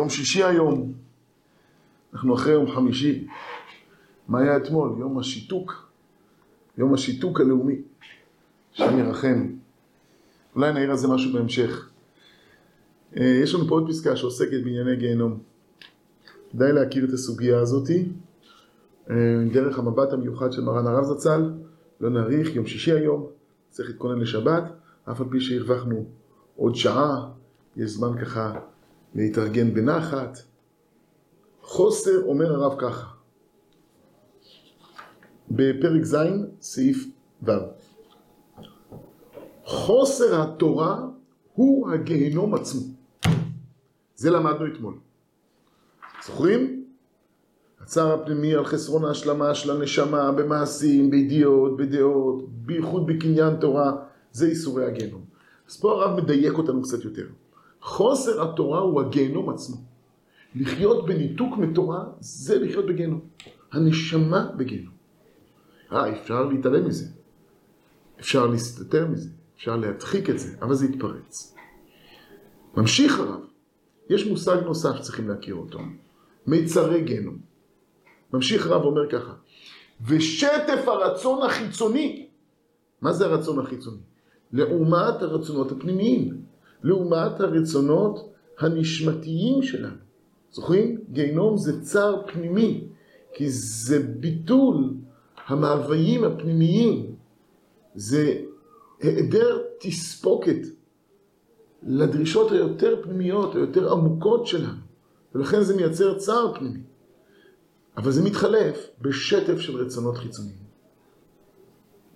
יום 0.00 0.08
שישי 0.08 0.44
היום, 0.44 0.92
אנחנו 2.12 2.34
אחרי 2.34 2.52
יום 2.52 2.70
חמישי. 2.70 3.26
מה 4.28 4.40
היה 4.40 4.56
אתמול? 4.56 4.94
יום 4.98 5.18
השיתוק, 5.18 5.90
יום 6.78 6.94
השיתוק 6.94 7.40
הלאומי. 7.40 7.76
השם 8.74 8.98
ירחם. 8.98 9.46
אולי 10.54 10.72
נעיר 10.72 10.90
על 10.90 10.96
זה 10.96 11.08
משהו 11.08 11.32
בהמשך. 11.32 11.90
אה, 13.16 13.40
יש 13.42 13.54
לנו 13.54 13.68
פה 13.68 13.74
עוד 13.74 13.88
פסקה 13.88 14.16
שעוסקת 14.16 14.62
בענייני 14.64 14.96
גיהנום. 14.96 15.38
כדאי 16.52 16.72
להכיר 16.72 17.04
את 17.04 17.12
הסוגיה 17.12 17.58
הזאתי, 17.58 18.08
אה, 19.10 19.14
דרך 19.52 19.78
המבט 19.78 20.12
המיוחד 20.12 20.52
של 20.52 20.62
מרן 20.62 20.86
הרב 20.86 21.04
זצ"ל. 21.04 21.52
לא 22.00 22.10
נאריך, 22.10 22.56
יום 22.56 22.66
שישי 22.66 22.92
היום, 22.92 23.26
צריך 23.70 23.88
להתכונן 23.88 24.18
לשבת, 24.18 24.64
אף 25.10 25.20
על 25.20 25.26
פי 25.30 25.40
שהרווחנו 25.40 26.04
עוד 26.56 26.74
שעה, 26.74 27.30
יש 27.76 27.90
זמן 27.90 28.24
ככה 28.24 28.60
להתארגן 29.14 29.74
בנחת. 29.74 30.38
חוסר, 31.62 32.24
אומר 32.24 32.52
הרב 32.52 32.74
ככה, 32.78 33.06
בפרק 35.50 36.04
ז', 36.04 36.16
סעיף 36.60 37.06
ו'. 37.42 37.50
חוסר 39.64 40.42
התורה 40.42 41.06
הוא 41.54 41.90
הגיהנום 41.90 42.54
עצמו. 42.54 42.82
זה 44.16 44.30
למדנו 44.30 44.66
אתמול. 44.66 44.94
זוכרים? 46.26 46.84
הצער 47.80 48.12
הפנימי 48.14 48.54
על 48.54 48.64
חסרון 48.64 49.04
ההשלמה 49.04 49.54
של 49.54 49.70
הנשמה 49.70 50.32
במעשים, 50.32 51.10
בידיעות, 51.10 51.76
בדעות, 51.76 52.48
בייחוד 52.48 53.06
בקניין 53.06 53.56
תורה, 53.56 53.92
זה 54.32 54.46
איסורי 54.46 54.84
הגיהנום. 54.84 55.24
אז 55.68 55.80
פה 55.80 55.92
הרב 55.92 56.20
מדייק 56.20 56.58
אותנו 56.58 56.82
קצת 56.82 57.04
יותר. 57.04 57.26
חוסר 57.82 58.42
התורה 58.42 58.80
הוא 58.80 59.00
הגיהנום 59.00 59.50
עצמו. 59.50 59.76
לחיות 60.54 61.06
בניתוק 61.06 61.58
מתורה 61.58 62.04
זה 62.20 62.58
לחיות 62.58 62.86
בגיהנום. 62.86 63.20
הנשמה 63.72 64.50
בגיהנום. 64.56 64.94
אה, 65.92 66.12
אפשר 66.12 66.44
להתעלם 66.44 66.86
מזה. 66.86 67.06
אפשר 68.20 68.46
להסתתר 68.46 69.06
מזה. 69.08 69.28
אפשר 69.56 69.76
להדחיק 69.76 70.30
את 70.30 70.38
זה, 70.38 70.56
אבל 70.62 70.74
זה 70.74 70.86
יתפרץ. 70.86 71.54
ממשיך 72.76 73.18
הרב. 73.18 73.40
יש 74.10 74.26
מושג 74.26 74.56
נוסף 74.64 74.96
שצריכים 74.96 75.28
להכיר 75.28 75.54
אותו. 75.54 75.78
מיצרי 76.46 77.02
גיהנום. 77.02 77.38
ממשיך 78.32 78.66
הרב 78.66 78.84
ואומר 78.84 79.10
ככה. 79.10 79.32
ושטף 80.06 80.84
הרצון 80.86 81.42
החיצוני. 81.42 82.28
מה 83.00 83.12
זה 83.12 83.26
הרצון 83.26 83.58
החיצוני? 83.58 84.00
לעומת 84.52 85.22
הרצונות 85.22 85.72
הפנימיים. 85.72 86.49
לעומת 86.82 87.40
הרצונות 87.40 88.32
הנשמתיים 88.58 89.62
שלנו. 89.62 89.96
זוכרים? 90.52 91.00
גיהנום 91.12 91.56
זה 91.56 91.82
צער 91.82 92.22
פנימי, 92.26 92.88
כי 93.34 93.50
זה 93.50 94.02
ביטול 94.02 94.94
המאוויים 95.46 96.24
הפנימיים. 96.24 97.14
זה 97.94 98.40
היעדר 99.00 99.62
תספוקת 99.80 100.58
לדרישות 101.82 102.52
היותר 102.52 103.02
פנימיות, 103.02 103.54
היותר 103.54 103.92
עמוקות 103.92 104.46
שלנו. 104.46 104.80
ולכן 105.34 105.62
זה 105.62 105.76
מייצר 105.76 106.18
צער 106.18 106.54
פנימי. 106.54 106.80
אבל 107.96 108.10
זה 108.10 108.22
מתחלף 108.22 108.90
בשטף 109.00 109.58
של 109.58 109.76
רצונות 109.76 110.16
חיצוניים. 110.16 110.56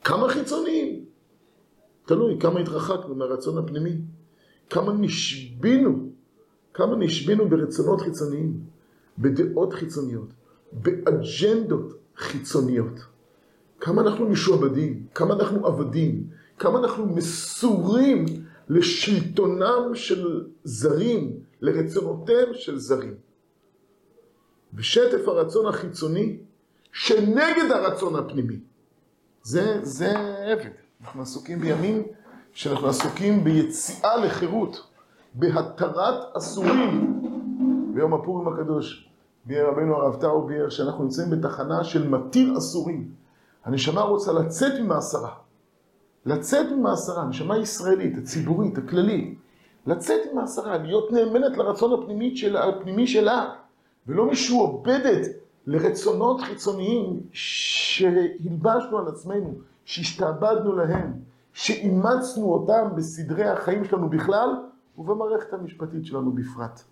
כמה 0.05 0.29
חיצוניים? 0.29 1.05
תלוי 2.07 2.41
כמה 2.41 2.61
התרחקנו 2.61 3.15
מהרצון 3.15 3.59
הפנימי. 3.59 3.97
כמה 4.71 4.93
נשבינו, 4.93 6.09
כמה 6.75 6.97
נשבינו 6.97 7.49
ברצונות 7.49 8.01
חיצוניים, 8.01 8.61
בדעות 9.19 9.73
חיצוניות, 9.73 10.29
באג'נדות 10.73 11.99
חיצוניות. 12.17 13.01
כמה 13.81 14.03
אנחנו 14.03 14.29
משועבדים, 14.29 15.07
כמה 15.15 15.35
אנחנו 15.35 15.67
עבדים, 15.67 16.27
כמה 16.59 16.79
אנחנו 16.79 17.07
מסורים 17.07 18.25
לשלטונם 18.69 19.95
של 19.95 20.45
זרים, 20.65 21.37
לרצונותיהם 21.61 22.49
של 22.53 22.79
זרים. 22.79 23.15
ושטף 24.75 25.29
הרצון 25.29 25.67
החיצוני 25.67 26.39
שנגד 26.93 27.71
הרצון 27.71 28.17
הפנימי. 28.17 28.59
זה, 29.43 29.79
זה 29.83 30.13
עבד. 30.53 30.71
אנחנו 31.01 31.23
עסוקים 31.23 31.61
בימים 31.61 32.03
שאנחנו 32.55 32.89
עסוקים 32.89 33.45
ביציאה 33.45 34.17
לחירות, 34.17 34.87
בהתרת 35.35 36.37
אסורים. 36.37 37.21
ביום 37.95 38.15
הפורים 38.15 38.49
הקדוש, 38.49 39.09
ביאר 39.45 39.69
רבנו 39.69 39.97
הרב 39.97 40.21
טאו 40.21 40.47
ביאר 40.47 40.69
שאנחנו 40.69 41.05
נמצאים 41.05 41.31
בתחנה 41.31 41.85
של 41.85 42.09
מתיר 42.09 42.59
אסורים. 42.59 43.09
הנשמה 43.65 44.03
רוצה 44.03 44.33
לצאת 44.33 44.81
ממאסרה. 44.81 45.31
לצאת 46.27 46.67
ממאסרה, 46.73 47.23
הנשמה 47.23 47.55
הישראלית, 47.55 48.19
הציבורית, 48.19 48.79
הכללית. 48.79 49.39
לצאת 49.87 50.21
ממאסרה, 50.33 50.79
להיות 50.79 51.13
נאמנת 51.13 51.57
לרצון 51.57 52.03
הפנימי 52.03 52.37
שלה, 52.37 52.69
הפנימי 52.69 53.07
שלה, 53.07 53.55
ולא 54.07 54.27
משועבדת 54.27 55.27
לרצונות 55.67 56.41
חיצוניים 56.41 57.21
שהלבשנו 57.33 58.99
על 58.99 59.09
עצמנו, 59.09 59.55
שהשתעבדנו 59.85 60.77
להם. 60.77 61.34
שאימצנו 61.55 62.53
אותם 62.53 62.97
בסדרי 62.97 63.49
החיים 63.49 63.85
שלנו 63.85 64.09
בכלל 64.09 64.49
ובמערכת 64.99 65.53
המשפטית 65.53 66.07
שלנו 66.07 66.33
בפרט. 66.33 66.83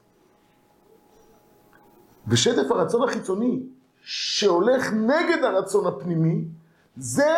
ושטף 2.28 2.70
הרצון 2.70 3.08
החיצוני 3.08 3.62
שהולך 4.02 4.92
נגד 4.92 5.44
הרצון 5.44 5.86
הפנימי 5.86 6.44
זה 6.96 7.34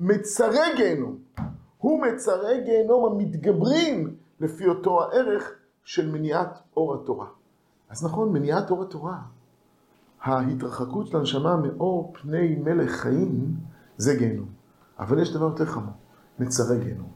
מצרי 0.00 0.76
גיהנום. 0.76 1.18
הוא 1.78 2.02
מצרי 2.02 2.60
גיהנום 2.64 3.12
המתגברים 3.12 4.16
לפי 4.40 4.68
אותו 4.68 5.02
הערך 5.02 5.52
של 5.84 6.10
מניעת 6.10 6.58
אור 6.76 6.94
התורה. 6.94 7.26
אז 7.90 8.04
נכון, 8.04 8.32
מניעת 8.32 8.70
אור 8.70 8.82
התורה, 8.82 9.18
ההתרחקות 10.22 11.06
של 11.06 11.16
הנשמה 11.16 11.56
מאור 11.56 12.12
פני 12.20 12.56
מלך 12.56 12.90
חיים 12.90 13.56
זה 13.96 14.16
גיהנום. 14.16 14.48
אבל 14.98 15.22
יש 15.22 15.32
דבר 15.32 15.44
יותר 15.44 15.66
חמור. 15.66 16.03
מצרי 16.38 16.84
גיהנום, 16.84 17.10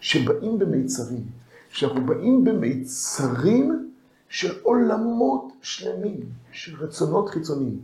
שבאים 0.00 0.58
במיצרים, 0.58 1.24
שאנחנו 1.68 2.06
באים 2.06 2.44
במיצרים 2.44 3.90
של 4.28 4.60
עולמות 4.62 5.52
שלמים, 5.62 6.20
של 6.52 6.84
רצונות 6.84 7.28
חיצוניים, 7.28 7.80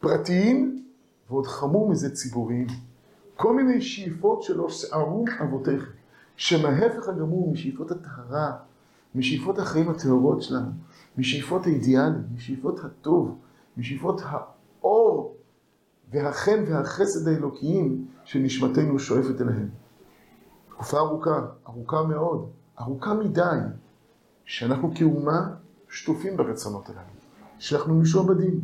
פרטיים, 0.00 0.84
ועוד 1.30 1.46
חמור 1.46 1.90
מזה 1.90 2.14
ציבוריים. 2.14 2.66
כל 3.36 3.56
מיני 3.56 3.80
שאיפות 3.80 4.42
שלא 4.42 4.68
שערו 4.68 5.24
אבותיכם, 5.42 5.90
שמההפך 6.36 7.08
הגמור 7.08 7.52
משאיפות 7.52 7.90
הטהרה, 7.90 8.52
משאיפות 9.14 9.58
החיים 9.58 9.90
הטהורות 9.90 10.42
שלנו, 10.42 10.70
משאיפות 11.18 11.66
האידיאלים, 11.66 12.22
משאיפות 12.36 12.84
הטוב, 12.84 13.38
משאיפות 13.76 14.20
האור 14.24 15.36
והחן 16.10 16.64
והחסד 16.66 17.28
האלוקיים 17.28 18.06
שנשמתנו 18.24 18.98
שואפת 18.98 19.40
אליהם. 19.40 19.83
תקופה 20.74 20.98
ארוכה, 20.98 21.40
ארוכה 21.68 22.02
מאוד, 22.02 22.50
ארוכה 22.80 23.14
מדי, 23.14 23.58
שאנחנו 24.44 24.92
כאומה 24.94 25.48
שטופים 25.88 26.36
ברצונות 26.36 26.88
הללו, 26.88 27.00
שאנחנו 27.58 27.94
משועבדים. 27.94 28.60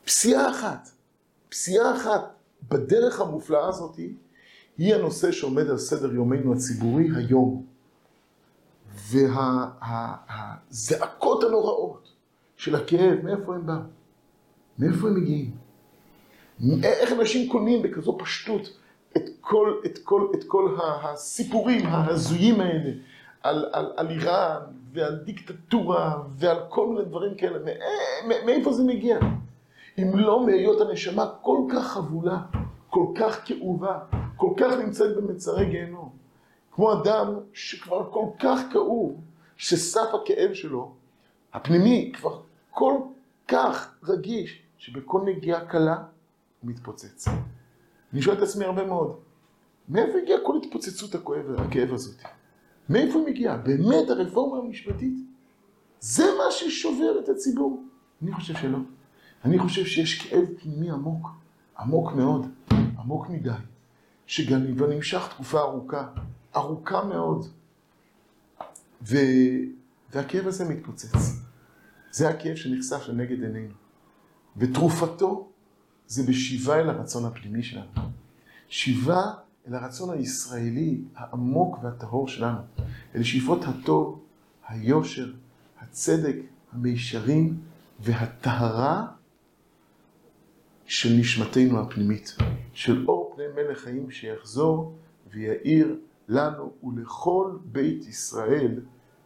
פסיעה 0.06 0.52
אחת, 0.52 0.90
פסיעה 1.50 1.96
אחת 1.96 2.36
בדרך 2.70 3.22
המופלאה 3.22 3.68
הזאתי, 3.68 4.16
היא 4.78 4.96
הנושא 4.96 5.32
שעומד 5.32 5.70
על 5.70 5.78
סדר 5.78 6.14
יומנו 6.14 6.54
הציבורי 6.54 7.08
היום. 7.16 7.66
והזעקות 10.72 11.44
הנוראות 11.44 12.12
של 12.58 12.76
הכאב, 12.76 13.20
מאיפה 13.24 13.56
הם 13.56 13.66
באו? 13.66 13.76
מאיפה 14.80 15.08
הם 15.08 15.16
מגיעים? 15.16 15.52
איך 16.84 17.12
אנשים 17.12 17.52
קונים 17.52 17.82
בכזו 17.82 18.18
פשטות 18.18 18.78
את 19.18 19.30
כל, 19.42 19.74
את 19.86 19.98
כל, 20.04 20.28
את 20.36 20.44
כל 20.48 20.76
הסיפורים 20.82 21.86
ההזויים 21.86 22.62
האלה 22.62 22.92
על, 23.44 23.66
על, 23.72 23.92
על 23.98 24.10
איראן 24.10 24.62
ועל 24.94 25.16
דיקטטורה 25.16 26.24
ועל 26.36 26.58
כל 26.70 26.88
מיני 26.88 27.06
דברים 27.06 27.36
כאלה, 27.36 27.60
מאיפה 28.46 28.74
זה 28.74 28.84
מגיע? 28.84 29.20
אם 30.00 30.12
לא 30.20 30.46
מהיות 30.46 30.82
הנשמה 30.82 31.26
כל 31.42 31.60
כך 31.74 31.88
חבולה, 31.88 32.40
כל 32.90 33.06
כך 33.16 33.42
כאובה, 33.46 34.00
כל 34.36 34.54
כך 34.58 34.74
נמצאת 34.74 35.18
במצרי 35.18 35.70
גיהנום. 35.70 36.10
כמו 36.72 36.94
אדם 36.94 37.34
שכבר 37.54 38.12
כל 38.12 38.26
כך 38.40 38.60
כאוב, 38.72 39.22
שסף 39.58 40.14
הכאב 40.14 40.54
שלו, 40.54 40.94
הפנימי, 41.54 42.12
כבר 42.16 42.42
כל 42.72 42.94
כך 43.48 43.96
רגיש, 44.04 44.62
שבכל 44.78 45.22
נגיעה 45.26 45.66
קלה 45.66 45.96
הוא 46.62 46.72
מתפוצץ. 46.72 47.28
אני 48.14 48.22
שואל 48.22 48.38
את 48.38 48.42
עצמי 48.42 48.66
הרבה 48.66 48.86
מאוד, 48.86 49.16
מאיפה 49.90 50.18
הגיעה 50.18 50.40
כל 50.46 50.58
התפוצצות 50.64 51.16
הכואב, 51.16 51.46
הכאב 51.58 51.94
הזאת? 51.94 52.16
מאיפה 52.90 53.20
היא 53.20 53.28
מגיעה? 53.28 53.58
באמת 53.58 54.10
הרפורמה 54.10 54.58
המשפטית? 54.58 55.14
זה 56.00 56.24
מה 56.38 56.52
ששובר 56.52 57.20
את 57.24 57.30
הציבור? 57.30 57.84
אני 58.22 58.32
חושב 58.34 58.54
שלא. 58.54 58.78
אני 59.46 59.60
חושב 59.60 59.86
שיש 59.86 60.22
כאב 60.22 60.46
פנימי 60.62 60.92
עמוק, 60.92 61.28
עמוק 61.80 62.12
מאוד, 62.12 62.48
עמוק 63.00 63.30
מדי, 63.30 63.50
שגם 64.28 64.64
נמשך 64.90 65.28
תקופה 65.30 65.60
ארוכה, 65.60 66.08
ארוכה 66.56 67.04
מאוד. 67.04 67.48
ו... 69.02 69.18
והכאב 70.14 70.48
הזה 70.48 70.66
מתפוצץ. 70.70 71.42
זה 72.12 72.30
הכאב 72.30 72.56
שנחשף 72.56 73.08
לנגד 73.08 73.44
עינינו. 73.44 73.74
ותרופתו 74.58 75.50
זה 76.08 76.24
בשיבה 76.24 76.80
אל 76.80 76.90
הרצון 76.90 77.26
הפנימי 77.26 77.64
שלנו. 77.64 77.92
שיבה 78.70 79.34
אל 79.68 79.76
הרצון 79.76 80.18
הישראלי 80.18 81.02
העמוק 81.16 81.84
והטהור 81.84 82.28
שלנו, 82.28 82.60
אל 83.16 83.24
שאיפות 83.24 83.64
הטוב, 83.64 84.24
היושר, 84.68 85.34
הצדק, 85.82 86.36
המישרים 86.72 87.58
והטהרה 88.00 89.06
של 90.86 91.14
נשמתנו 91.20 91.82
הפנימית, 91.82 92.36
של 92.76 93.06
אור 93.08 93.34
פני 93.36 93.44
מלך 93.56 93.78
חיים 93.78 94.12
שיחזור 94.12 94.96
ויאיר 95.32 95.96
לנו 96.28 96.72
ולכל 96.84 97.58
בית 97.66 98.08
ישראל 98.08 98.82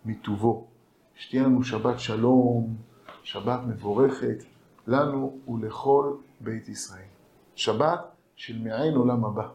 מטובו. 0.06 0.68
שתהיה 1.16 1.44
לנו 1.44 1.63
שבת 1.63 2.00
שלום, 2.00 2.75
שבת 3.24 3.60
מבורכת, 3.68 4.44
לנו 4.88 5.40
ולכל 5.48 6.13
בית 6.40 6.69
ישראל. 6.69 7.07
שבת 7.56 8.00
של 8.36 8.62
מעין 8.63 8.94
עולם 8.94 9.25
הבא. 9.25 9.48